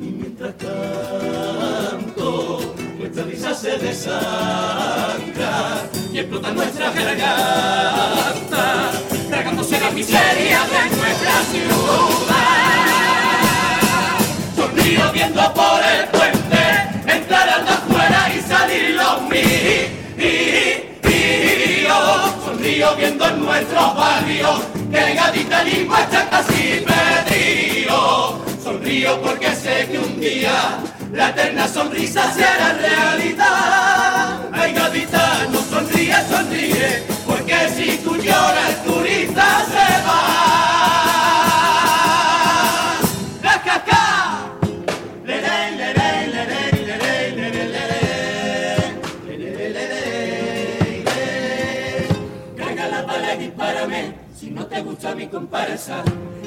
Y 0.00 0.04
mientras 0.04 0.54
tanto, 0.58 2.60
nuestra 2.98 3.24
risa 3.24 3.52
se 3.54 3.76
desangra 3.78 5.82
y 6.12 6.18
explota 6.18 6.52
nuestra 6.52 6.90
garganta, 6.92 8.92
tragándose 9.28 9.80
la 9.80 9.90
miseria 9.90 10.60
de 10.64 10.96
nuestra 10.96 11.42
ciudad. 11.50 12.44
Sonrío 14.56 15.12
viendo 15.12 15.52
por 15.52 15.82
el 15.82 16.08
puente, 16.08 16.33
Viendo 22.96 23.26
en 23.28 23.44
nuestros 23.44 23.96
barrios 23.96 24.60
que 24.90 25.14
gaditanismo 25.14 25.96
está 25.96 26.28
casi 26.30 26.84
perdido. 26.86 28.44
Sonrío 28.62 29.20
porque 29.20 29.54
sé 29.54 29.88
que 29.90 29.98
un 29.98 30.20
día 30.20 30.78
la 31.12 31.30
eterna 31.30 31.68
sonrisa 31.68 32.32
será 32.32 32.72
realidad. 32.74 34.40
Ay, 34.52 34.72
gaditano, 34.72 35.60
sonríe, 35.70 36.16
sonríe, 36.28 37.02
porque 37.26 37.68
si 37.76 37.98
tú 37.98 38.16
lloras, 38.16 38.84
turista 38.84 39.64
salsa. 55.76 56.02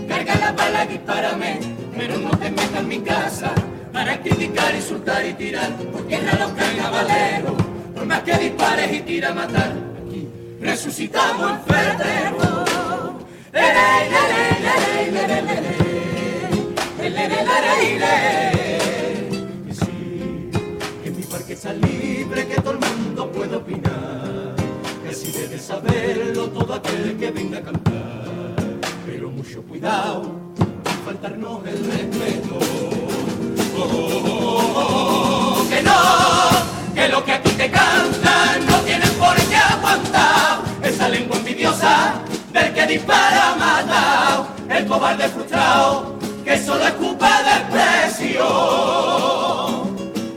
Carga 0.08 0.36
la 0.36 0.52
bala, 0.54 0.86
dispárame, 0.86 1.60
pero 1.98 2.18
no 2.18 2.30
te 2.38 2.50
metas 2.50 2.80
en 2.80 2.88
mi 2.88 3.00
casa. 3.00 3.52
Para 3.92 4.22
criticar, 4.22 4.76
insultar 4.76 5.26
y 5.26 5.34
tirar, 5.34 5.76
porque 5.92 6.18
no 6.20 6.32
los 6.40 6.52
carnavaleros. 6.52 7.54
Por 7.94 8.06
más 8.06 8.22
que 8.22 8.38
dispares 8.38 8.94
y 8.94 9.02
tira 9.02 9.30
a 9.30 9.34
matar, 9.34 9.74
aquí 10.06 10.30
resucitamos 10.62 11.52
enfermos. 11.52 12.48
Que 19.66 19.74
sí, 19.74 20.50
que 21.04 21.12
mi 21.12 21.24
parque 21.24 21.54
está 21.54 21.74
libre, 21.74 22.48
que 22.48 22.56
todo 22.62 22.74
el 22.74 22.80
mundo 22.80 23.32
puede 23.32 23.56
opinar. 23.56 24.56
Que 25.04 25.14
si 25.14 25.32
debe 25.32 25.58
saberlo 25.58 26.50
todo 26.50 26.74
aquel 26.76 27.18
que 27.18 27.32
venga 27.32 27.58
a 27.60 27.62
cantar. 27.64 27.87
Mucho 29.48 29.64
cuidado, 29.64 30.24
faltarnos 31.06 31.66
el 31.68 31.86
respeto. 31.86 32.60
Oh, 33.78 35.66
que 35.70 35.82
no, 35.84 35.94
que 36.94 37.08
lo 37.08 37.24
que 37.24 37.32
aquí 37.32 37.52
te 37.52 37.72
cantan 37.72 38.66
no 38.66 38.78
tienen 38.80 39.10
por 39.12 39.36
qué 39.36 39.56
aguantar. 39.56 40.64
Esa 40.84 41.08
lengua 41.08 41.38
envidiosa 41.38 42.16
del 42.52 42.74
que 42.74 42.88
dispara 42.88 43.56
matado, 43.56 44.48
el 44.70 44.86
cobarde 44.86 45.30
frustrado 45.30 46.20
que 46.44 46.60
solo 46.60 46.86
escupa 46.86 47.42
desprecio. 47.44 48.44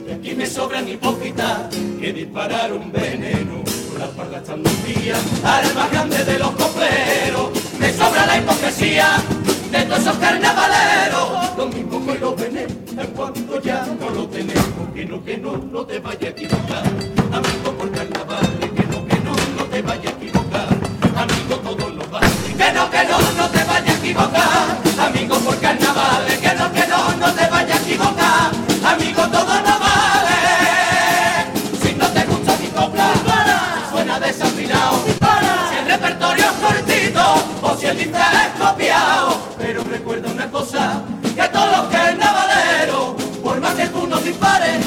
Y 0.09 0.13
aquí 0.13 0.37
me 0.37 0.47
sobran 0.47 0.89
hipócritas 0.89 1.63
que 2.01 2.13
dispararon 2.13 2.93
veneno 2.93 3.65
con 3.91 3.99
la 3.99 4.05
espalda 4.05 4.39
estando 4.39 4.71
un 4.71 4.85
día 4.85 5.17
al 5.43 5.75
más 5.75 5.91
grande 5.91 6.25
de 6.25 6.39
los 6.39 6.51
copleros. 6.53 7.60
Me 7.81 7.93
sobra 7.95 8.27
la 8.27 8.37
hipocresía 8.37 9.17
de 9.73 9.83
todos 9.85 10.01
esos 10.01 10.17
carnavaleros. 10.19 11.57
Lo 11.57 11.67
mismo 11.69 12.07
que 12.07 12.19
los 12.19 12.37
venenos 12.37 13.07
cuando 13.17 13.61
ya 13.63 13.87
no 13.99 14.11
lo 14.11 14.29
tenemos. 14.29 14.65
Que 14.95 15.05
no, 15.07 15.25
que 15.25 15.39
no, 15.39 15.57
no 15.57 15.87
te 15.87 15.99
vayas 15.99 16.25
a 16.25 16.29
equivocar. 16.29 16.85
Amigo 17.33 17.73
por 17.79 17.91
carnaval, 17.91 18.59
que 18.77 18.83
no, 18.85 19.07
que 19.07 19.17
no, 19.21 19.33
no 19.57 19.65
te 19.65 19.81
vayas 19.83 20.13
a 20.13 20.17
equivocar. 20.17 20.69
Amigo 21.17 21.57
todos 21.57 21.95
los 21.95 22.11
vale. 22.11 22.27
Que 22.59 22.73
no, 22.73 22.91
que 22.91 23.05
no, 23.05 23.19
no 23.39 23.49
te 23.49 23.65
vayas 23.65 23.89
a 23.89 23.99
equivocar. 23.99 24.90
everybody. 44.31 44.80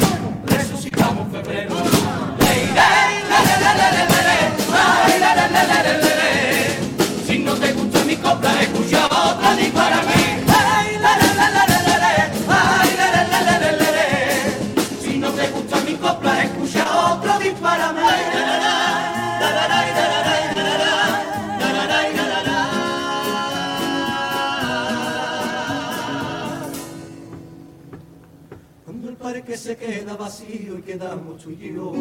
Y 30.50 30.82
quedamos 30.86 31.42
tú 31.44 31.52
y 31.52 31.74
yo, 31.74 31.92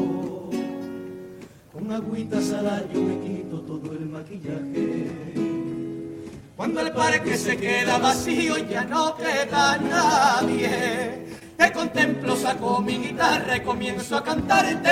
con 1.72 1.92
agüitas 1.92 2.52
al 2.52 2.68
año 2.68 3.00
me 3.00 3.18
quito 3.20 3.61
todo 3.61 3.92
el 3.92 4.07
maquillaje. 4.07 5.12
Cuando 6.57 6.81
el 6.81 6.92
parque 6.92 7.37
se 7.37 7.57
queda 7.57 7.98
vacío 7.98 8.59
y 8.59 8.68
ya 8.68 8.85
no 8.85 9.16
queda 9.16 9.78
nadie, 9.78 11.26
te 11.57 11.72
contemplo, 11.72 12.37
saco 12.37 12.81
mi 12.81 12.98
guitarra 12.98 13.57
y 13.57 13.61
comienzo 13.61 14.16
a 14.16 14.22
cantarte. 14.22 14.90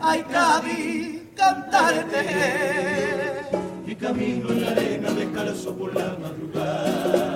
Ay, 0.00 0.24
Cádiz, 0.30 1.22
cantarte. 1.34 2.24
Y 3.86 3.94
camino 3.94 4.50
en 4.50 4.60
la 4.62 4.70
arena 4.70 5.10
descalzo 5.10 5.74
por 5.74 5.94
la 5.94 6.16
madrugada. 6.18 7.27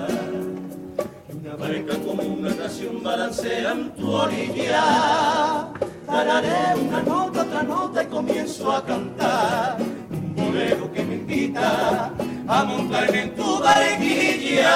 Barca 1.63 1.97
como 2.05 2.23
una 2.23 2.53
canción 2.53 3.01
balancea 3.01 3.71
en 3.71 3.91
tu 3.91 4.11
orilla. 4.11 5.69
Tararé 6.05 6.75
una 6.77 7.01
nota, 7.03 7.43
otra 7.43 7.63
nota 7.63 8.03
y 8.03 8.07
comienzo 8.07 8.69
a 8.69 8.83
cantar 8.83 9.77
un 10.11 10.35
bolero 10.35 10.91
que 10.91 11.05
me 11.05 11.15
invita 11.15 12.11
a 12.49 12.63
montarme 12.65 13.21
en 13.21 13.35
tu 13.35 13.59
barquilla. 13.59 14.75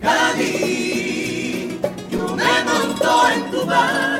Cádiz, 0.00 1.80
yo 2.10 2.34
me 2.34 2.64
monto 2.64 3.28
en 3.34 3.50
tu 3.50 3.66
barca 3.66 4.17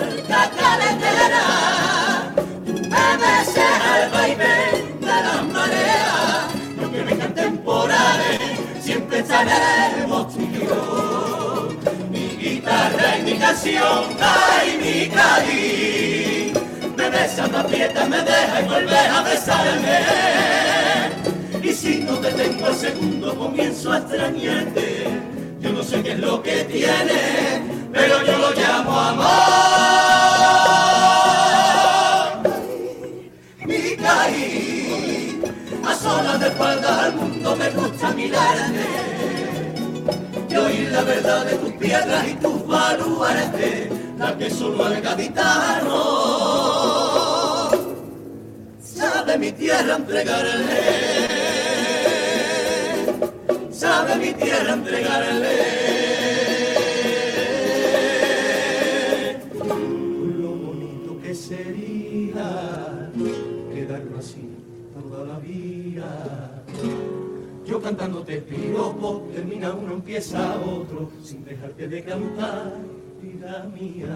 Mi 12.11 12.29
guitarra 12.39 13.19
y 13.19 13.23
mi 13.23 13.39
canción, 13.39 14.05
ay 14.21 14.79
mi 14.83 15.09
Cádiz, 15.15 16.53
me 16.97 17.11
besa, 17.11 17.47
me 17.47 17.59
aprieta, 17.59 18.07
me 18.07 18.23
deja 18.23 18.63
y 18.63 18.65
vuelve 18.65 18.99
a 18.99 19.23
besarme. 19.23 19.99
Y 21.63 21.73
si 21.73 21.99
no 21.99 22.15
te 22.15 22.33
tengo 22.33 22.67
al 22.67 22.75
segundo 22.75 23.37
comienzo 23.37 23.93
a 23.93 23.99
extrañarte. 23.99 25.05
Yo 25.61 25.73
no 25.73 25.83
sé 25.83 26.03
qué 26.03 26.13
es 26.13 26.19
lo 26.21 26.41
que 26.43 26.65
tiene 26.65 27.91
Pero 27.93 28.25
yo 28.25 28.39
lo 28.39 28.53
llamo 28.53 28.99
amor. 28.99 29.29
Mi 33.67 33.97
caí 33.97 35.43
A 35.85 35.95
solas 35.95 36.41
de 36.41 36.47
espaldas 36.47 36.99
al 36.99 37.17
mundo 37.17 37.57
me 37.57 37.71
gusta 37.71 38.11
mirarte 38.13 39.18
la 40.99 41.05
verdad 41.05 41.47
de 41.47 41.55
tus 41.59 41.73
piedras 41.75 42.29
y 42.29 42.35
tus 42.35 42.67
baluartes 42.67 43.89
La 44.19 44.37
que 44.37 44.51
solo 44.51 44.85
al 44.85 45.01
gaditano 45.01 46.03
Sabe 48.81 49.39
mi 49.39 49.53
tierra 49.53 49.97
entregarle 49.97 51.29
sabe 53.79 54.17
mi 54.17 54.33
tierra 54.33 54.73
entregarle. 54.73 55.78
Cantándote 67.89 68.37
piropo, 68.43 69.27
termina 69.33 69.73
uno, 69.73 69.95
empieza 69.95 70.61
otro, 70.61 71.11
sin 71.25 71.43
dejarte 71.43 71.89
de 71.89 72.05
cantar, 72.05 72.75
vida 73.23 73.67
mía. 73.75 74.15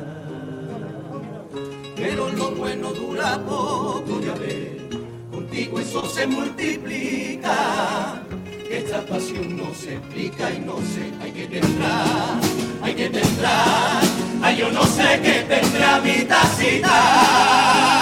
Pero 1.97 2.29
lo 2.33 2.51
bueno 2.51 2.93
dura 2.93 3.39
poco, 3.47 4.21
ya 4.21 4.35
ves, 4.35 4.77
contigo 5.31 5.79
eso 5.81 6.07
se 6.07 6.27
multiplica 6.27 8.23
esta 8.71 9.01
pasión 9.07 9.57
no 9.57 9.75
se 9.75 9.95
explica 9.97 10.51
y 10.51 10.61
no 10.61 10.77
sé, 10.77 11.11
hay 11.23 11.33
que 11.33 11.47
tendrá, 11.47 12.05
hay 12.83 12.95
que 12.95 13.09
tendrá, 13.09 14.01
ay 14.43 14.57
yo 14.57 14.71
no 14.71 14.83
sé 14.85 15.21
qué 15.23 15.45
tendrá 15.49 16.01
mi 16.01 16.25
tacita. 16.25 18.02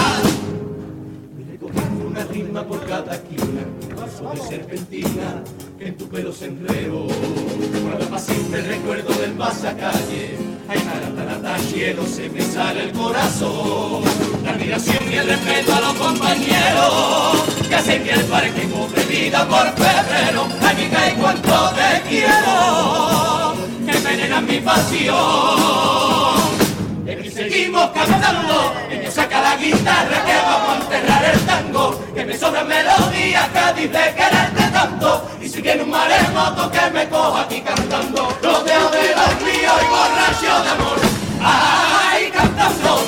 Una 2.21 2.29
rima 2.33 2.63
por 2.63 2.85
cada 2.85 3.15
esquina, 3.15 3.65
paso 3.95 4.29
de 4.29 4.37
serpentina, 4.47 5.43
que 5.79 5.87
en 5.87 5.97
tu 5.97 6.07
pelo 6.07 6.31
se 6.31 6.45
enredó. 6.45 7.07
Cuando 7.07 8.05
paciente 8.11 8.59
el 8.59 8.65
recuerdo 8.65 9.11
del 9.19 9.31
pasacalle, 9.31 10.37
ay 10.67 10.79
taratata, 10.81 11.57
cielo 11.57 12.05
se 12.05 12.29
me 12.29 12.43
sale 12.43 12.83
el 12.83 12.91
corazón. 12.91 14.03
La 14.43 14.51
admiración 14.51 14.99
y 15.11 15.15
el 15.15 15.29
respeto 15.29 15.73
a 15.73 15.81
los 15.81 15.95
compañeros, 15.95 17.43
que 17.67 17.75
hacen 17.75 18.03
que 18.03 18.11
el 18.11 18.25
parque 18.25 18.69
cobre 18.69 19.03
vida 19.05 19.47
por 19.47 19.73
febrero. 19.73 20.47
Aquí 20.61 20.89
cae 20.91 21.15
cuanto 21.15 21.71
te 21.71 22.01
quiero, 22.07 23.55
que 23.83 23.97
envenenan 23.97 24.45
mi 24.45 24.59
pasión. 24.59 26.60
Y 27.03 27.31
seguimos 27.31 27.89
cantando, 27.91 28.73
y 28.91 28.95
me 28.97 29.09
saca 29.09 29.41
la 29.41 29.55
guitarra 29.55 30.23
que 30.23 30.35
vamos 30.35 30.69
a 30.69 30.81
enterrar 30.81 31.25
el 31.25 31.39
tango, 31.41 32.05
que 32.13 32.25
me 32.25 32.37
sobran 32.37 32.67
melodías, 32.67 33.49
Cádiz 33.53 33.91
de 33.91 34.13
quererte 34.13 34.63
tanto, 34.71 35.29
y 35.41 35.49
si 35.49 35.61
viene 35.61 35.81
un 35.81 35.89
maremoto 35.89 36.71
que 36.71 36.91
me 36.91 37.09
coja 37.09 37.41
aquí 37.41 37.61
cantando, 37.61 38.29
rodeado 38.41 38.91
de 38.91 39.15
los 39.15 39.41
ríos 39.41 39.75
y 39.81 39.89
borracho 39.89 40.63
de 40.63 40.69
amor, 40.69 40.99
ay, 41.41 42.31
cantando, 42.31 43.01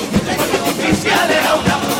a 1.46 1.54
una 1.54 1.93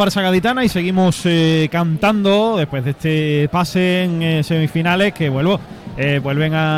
Parsa 0.00 0.22
Gaditana 0.22 0.64
y 0.64 0.70
seguimos 0.70 1.20
eh, 1.26 1.68
cantando 1.70 2.56
después 2.56 2.82
de 2.84 2.92
este 2.92 3.48
pase 3.50 4.04
en 4.04 4.22
eh, 4.22 4.42
semifinales 4.42 5.12
que 5.12 5.28
vuelvo 5.28 5.60
eh, 5.98 6.20
vuelven 6.22 6.54
a 6.54 6.68